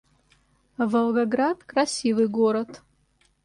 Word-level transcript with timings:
Волгоград— 0.79 1.63
красивый 1.63 2.27
город 2.27 2.81